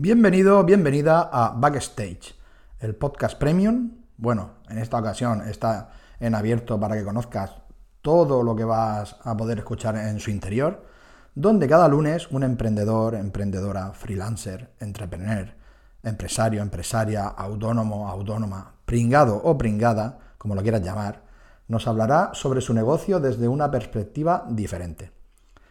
[0.00, 2.36] Bienvenido, bienvenida a Backstage,
[2.78, 4.04] el podcast premium.
[4.16, 5.90] Bueno, en esta ocasión está
[6.20, 7.56] en abierto para que conozcas
[8.00, 10.86] todo lo que vas a poder escuchar en su interior,
[11.34, 15.52] donde cada lunes un emprendedor, emprendedora, freelancer, entrepreneur,
[16.04, 21.24] empresario, empresaria, autónomo, autónoma, pringado o pringada, como lo quieras llamar,
[21.66, 25.10] nos hablará sobre su negocio desde una perspectiva diferente.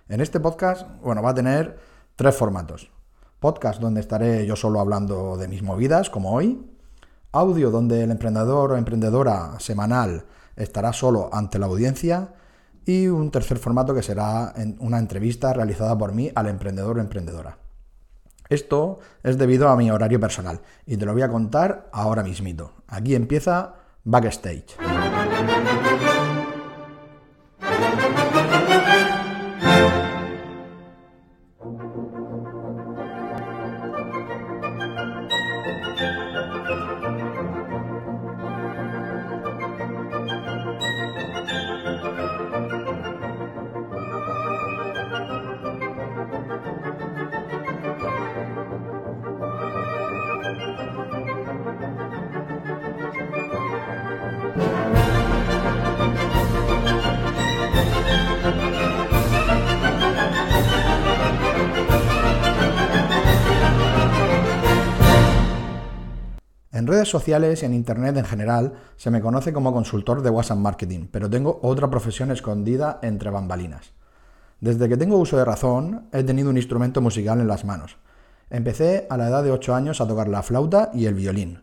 [0.10, 1.80] En este podcast, bueno, va a tener
[2.18, 2.97] tres formatos.
[3.48, 6.70] Podcast donde estaré yo solo hablando de mis movidas, como hoy.
[7.32, 10.26] Audio donde el emprendedor o emprendedora semanal
[10.58, 12.34] estará solo ante la audiencia.
[12.84, 17.58] Y un tercer formato que será una entrevista realizada por mí al emprendedor o emprendedora.
[18.50, 22.74] Esto es debido a mi horario personal y te lo voy a contar ahora mismito.
[22.86, 24.76] Aquí empieza Backstage.
[66.88, 70.60] En redes sociales y en Internet en general se me conoce como consultor de WhatsApp
[70.60, 73.92] Marketing, pero tengo otra profesión escondida entre bambalinas.
[74.62, 77.98] Desde que tengo uso de razón, he tenido un instrumento musical en las manos.
[78.50, 81.62] Empecé a la edad de 8 años a tocar la flauta y el violín.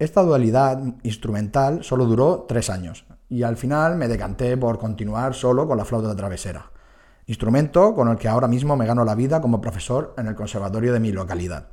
[0.00, 5.68] Esta dualidad instrumental solo duró 3 años, y al final me decanté por continuar solo
[5.68, 6.72] con la flauta travesera,
[7.26, 10.92] instrumento con el que ahora mismo me gano la vida como profesor en el conservatorio
[10.92, 11.68] de mi localidad.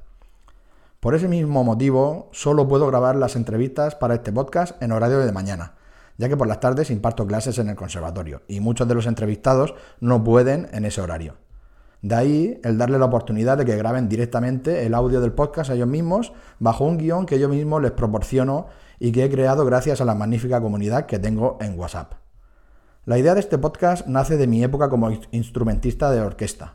[1.00, 5.31] Por ese mismo motivo, solo puedo grabar las entrevistas para este podcast en horario de
[5.31, 5.76] mañana,
[6.17, 9.76] ya que por las tardes imparto clases en el conservatorio y muchos de los entrevistados
[9.99, 11.36] no pueden en ese horario.
[12.02, 15.76] De ahí el darle la oportunidad de que graben directamente el audio del podcast a
[15.76, 18.66] ellos mismos bajo un guion que yo mismo les proporciono
[18.98, 22.14] y que he creado gracias a la magnífica comunidad que tengo en WhatsApp.
[23.05, 26.73] La idea de este podcast nace de mi época como instrumentista de orquesta,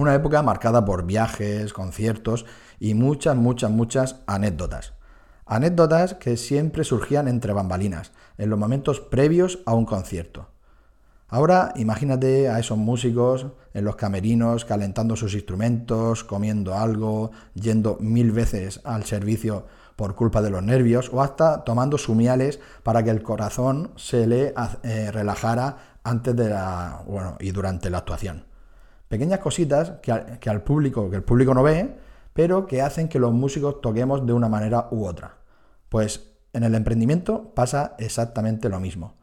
[0.00, 2.46] una época marcada por viajes, conciertos
[2.78, 4.94] y muchas, muchas, muchas anécdotas.
[5.46, 10.48] Anécdotas que siempre surgían entre bambalinas, en los momentos previos a un concierto.
[11.30, 18.32] Ahora imagínate a esos músicos en los camerinos calentando sus instrumentos, comiendo algo, yendo mil
[18.32, 23.22] veces al servicio por culpa de los nervios o hasta tomando sumiales para que el
[23.22, 24.54] corazón se le
[24.84, 28.47] eh, relajara antes de la, bueno, y durante la actuación.
[29.08, 31.96] Pequeñas cositas que, al público, que el público no ve,
[32.34, 35.38] pero que hacen que los músicos toquemos de una manera u otra.
[35.88, 39.14] Pues en el emprendimiento pasa exactamente lo mismo.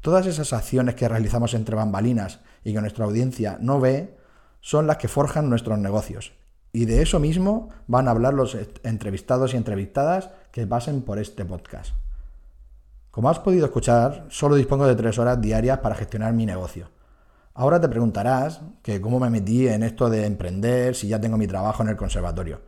[0.00, 4.16] Todas esas acciones que realizamos entre bambalinas y que nuestra audiencia no ve
[4.60, 6.32] son las que forjan nuestros negocios.
[6.72, 11.44] Y de eso mismo van a hablar los entrevistados y entrevistadas que pasen por este
[11.44, 11.94] podcast.
[13.10, 16.88] Como has podido escuchar, solo dispongo de tres horas diarias para gestionar mi negocio.
[17.54, 21.46] Ahora te preguntarás que cómo me metí en esto de emprender si ya tengo mi
[21.46, 22.60] trabajo en el conservatorio.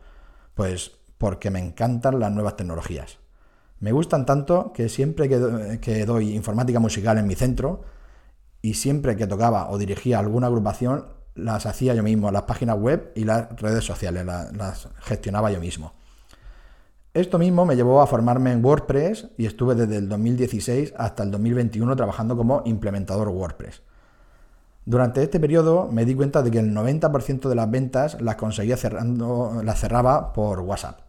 [0.55, 3.17] Pues porque me encantan las nuevas tecnologías.
[3.79, 7.83] Me gustan tanto que siempre que, doy informática musical en mi centro
[8.61, 11.05] y siempre que tocaba o dirigía alguna agrupación,
[11.35, 15.93] las hacía yo mismo, las páginas web y las redes sociales, las gestionaba yo mismo.
[17.13, 21.31] Esto mismo me llevó a formarme en WordPress y estuve desde el 2016 hasta el
[21.31, 23.81] 2021 trabajando como implementador WordPress.
[24.85, 28.75] Durante este periodo me di cuenta de que el 90% de las ventas las conseguía
[28.75, 30.99] cerrando, las cerraba por WhatsApp.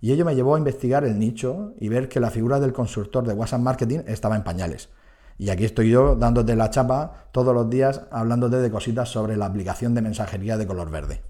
[0.00, 3.26] Y ello me llevó a investigar el nicho y ver que la figura del consultor
[3.26, 4.90] de WhatsApp Marketing estaba en pañales.
[5.38, 9.46] Y aquí estoy yo dándote la chapa todos los días hablándote de cositas sobre la
[9.46, 11.22] aplicación de mensajería de color verde.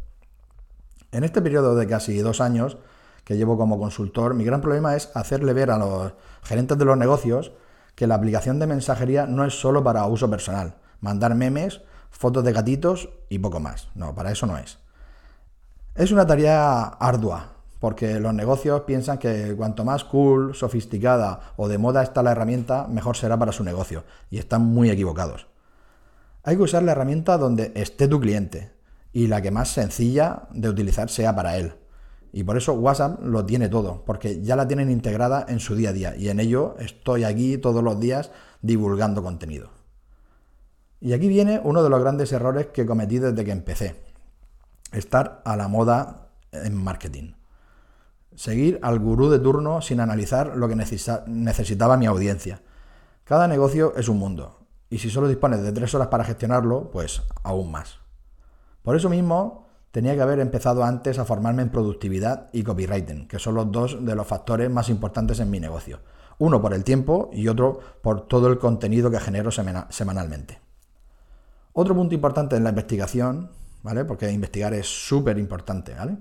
[1.12, 2.76] En este periodo de casi dos años
[3.24, 6.98] que llevo como consultor, mi gran problema es hacerle ver a los gerentes de los
[6.98, 7.52] negocios
[7.94, 12.52] que la aplicación de mensajería no es solo para uso personal, mandar memes, fotos de
[12.52, 13.88] gatitos y poco más.
[13.94, 14.78] No, para eso no es.
[15.94, 21.78] Es una tarea ardua, porque los negocios piensan que cuanto más cool, sofisticada o de
[21.78, 25.46] moda está la herramienta, mejor será para su negocio, y están muy equivocados.
[26.42, 28.72] Hay que usar la herramienta donde esté tu cliente
[29.12, 31.74] y la que más sencilla de utilizar sea para él.
[32.32, 35.90] Y por eso WhatsApp lo tiene todo, porque ya la tienen integrada en su día
[35.90, 39.75] a día y en ello estoy aquí todos los días divulgando contenido.
[41.06, 43.94] Y aquí viene uno de los grandes errores que cometí desde que empecé.
[44.90, 47.34] Estar a la moda en marketing.
[48.34, 52.60] Seguir al gurú de turno sin analizar lo que necesitaba mi audiencia.
[53.22, 54.58] Cada negocio es un mundo,
[54.90, 58.00] y si solo dispones de tres horas para gestionarlo, pues aún más.
[58.82, 63.38] Por eso mismo, tenía que haber empezado antes a formarme en productividad y copywriting, que
[63.38, 66.00] son los dos de los factores más importantes en mi negocio.
[66.38, 70.65] Uno por el tiempo y otro por todo el contenido que genero semanalmente.
[71.78, 73.50] Otro punto importante en la investigación,
[73.82, 74.06] ¿vale?
[74.06, 76.16] Porque investigar es súper importante, ¿vale?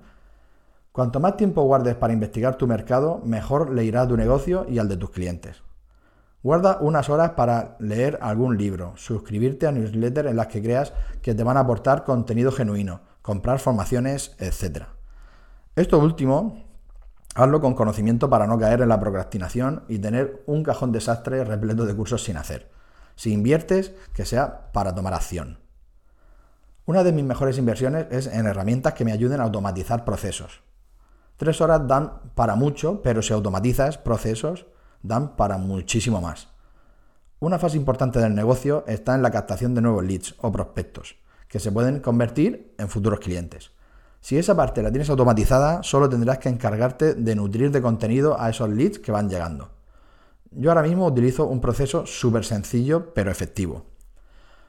[0.92, 4.80] Cuanto más tiempo guardes para investigar tu mercado, mejor le irá a tu negocio y
[4.80, 5.64] al de tus clientes.
[6.44, 10.92] Guarda unas horas para leer algún libro, suscribirte a newsletters en las que creas
[11.22, 14.88] que te van a aportar contenido genuino, comprar formaciones, etc.
[15.78, 16.66] Esto último,
[17.34, 21.86] hazlo con conocimiento para no caer en la procrastinación y tener un cajón desastre repleto
[21.86, 22.76] de cursos sin hacer.
[23.16, 25.60] Si inviertes, que sea para tomar acción.
[26.86, 30.62] Una de mis mejores inversiones es en herramientas que me ayuden a automatizar procesos.
[31.38, 34.68] Tres horas dan para mucho, pero si automatizas procesos,
[35.02, 36.48] dan para muchísimo más.
[37.40, 41.18] Una fase importante del negocio está en la captación de nuevos leads o prospectos,
[41.48, 43.72] que se pueden convertir en futuros clientes.
[44.22, 48.50] Si esa parte la tienes automatizada, solo tendrás que encargarte de nutrir de contenido a
[48.50, 49.75] esos leads que van llegando.
[50.56, 53.86] Yo ahora mismo utilizo un proceso súper sencillo pero efectivo.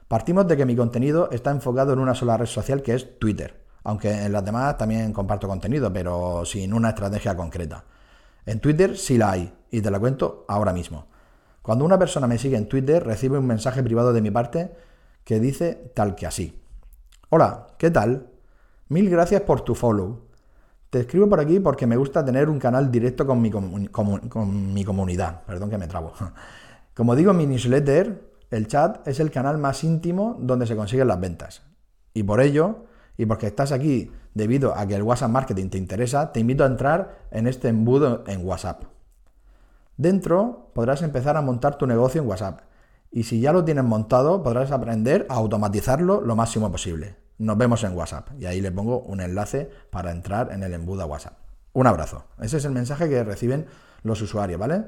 [0.07, 3.67] Partimos de que mi contenido está enfocado en una sola red social que es Twitter
[3.87, 7.85] aunque en las demás también comparto contenido, pero sin una estrategia concreta.
[8.45, 11.07] En Twitter sí la hay, y te la cuento ahora mismo.
[11.61, 14.75] Cuando una persona me sigue en Twitter, recibe un mensaje privado de mi parte
[15.23, 16.61] que dice tal que así.
[17.29, 18.27] Hola, ¿qué tal?
[18.89, 20.26] Mil gracias por tu follow.
[20.89, 23.51] Te escribo por aquí porque me gusta tener un canal directo con mi,
[24.85, 25.41] comunidad.
[25.45, 26.13] Perdón que me trabo.
[26.93, 31.09] Como digo en mi newsletter, el chat es el canal más íntimo donde se consiguen
[31.09, 31.63] las ventas.
[32.13, 32.85] Y por ello,
[33.17, 36.67] y porque estás aquí debido a que el WhatsApp Marketing te interesa, te invito a
[36.67, 38.83] entrar en este embudo en WhatsApp.
[39.97, 42.61] Dentro podrás empezar a montar tu negocio en WhatsApp
[43.11, 47.26] y si ya lo tienes montado podrás aprender a automatizarlo lo máximo posible.
[47.37, 51.03] Nos vemos en WhatsApp y ahí le pongo un enlace para entrar en el embudo
[51.03, 51.37] a WhatsApp.
[51.73, 52.25] Un abrazo.
[52.41, 53.67] Ese es el mensaje que reciben
[54.01, 54.85] los usuarios, ¿vale?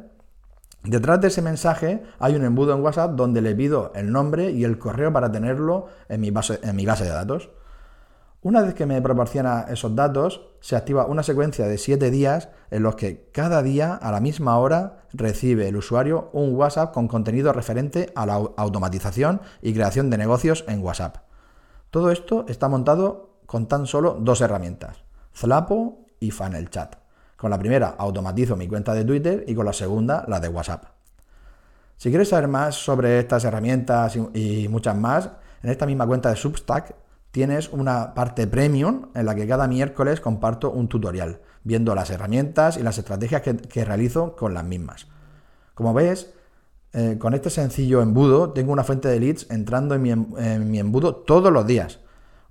[0.83, 4.63] Detrás de ese mensaje hay un embudo en WhatsApp donde le pido el nombre y
[4.63, 7.49] el correo para tenerlo en mi base, en mi base de datos.
[8.41, 12.83] Una vez que me proporciona esos datos, se activa una secuencia de 7 días en
[12.83, 17.51] los que cada día a la misma hora recibe el usuario un WhatsApp con contenido
[17.51, 21.28] referente a la automatización y creación de negocios en WhatsApp.
[21.91, 24.97] Todo esto está montado con tan solo dos herramientas,
[25.35, 26.95] Zlapo y Funnel Chat.
[27.35, 30.85] Con la primera automatizo mi cuenta de Twitter y con la segunda la de WhatsApp.
[31.97, 35.29] Si quieres saber más sobre estas herramientas y muchas más,
[35.63, 36.95] en esta misma cuenta de Substack
[37.31, 42.77] tienes una parte premium en la que cada miércoles comparto un tutorial, viendo las herramientas
[42.77, 45.07] y las estrategias que, realizo con las mismas.
[45.73, 46.33] Como ves,
[46.91, 50.01] eh, con este sencillo embudo tengo una fuente de leads entrando en
[50.71, 51.99] mi, embudo todos los días.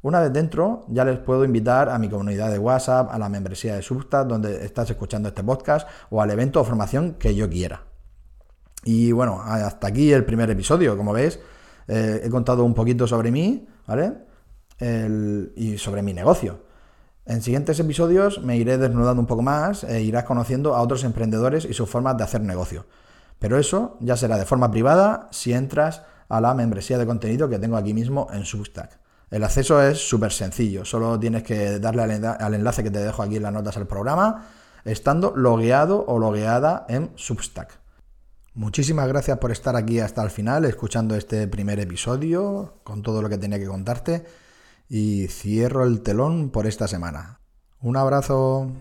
[0.00, 3.74] Una vez dentro, ya les puedo invitar a mi comunidad de WhatsApp, a la membresía
[3.74, 7.82] de Substack, donde estás escuchando este podcast, o al evento o formación que yo quiera.
[8.84, 10.96] Y bueno, hasta aquí el primer episodio.
[10.96, 11.40] Como ves,
[11.88, 14.28] eh, he contado un poquito sobre mí, ¿vale?
[15.56, 16.60] y sobre mi negocio.
[17.26, 21.64] En siguientes episodios me iré desnudando un poco más e irás conociendo a otros emprendedores
[21.64, 22.86] y sus formas de hacer negocio.
[23.38, 27.58] Pero eso ya será de forma privada si entras a la membresía de contenido que
[27.58, 28.98] tengo aquí mismo en Substack.
[29.30, 33.36] El acceso es súper sencillo, solo tienes que darle al enlace que te dejo aquí
[33.36, 34.46] en las notas del programa,
[34.84, 37.78] estando logueado o logueada en Substack.
[38.54, 43.28] Muchísimas gracias por estar aquí hasta el final, escuchando este primer episodio, con todo lo
[43.28, 44.24] que tenía que contarte
[44.88, 47.40] y cierro el telón por esta semana.
[47.80, 48.72] Un abrazo.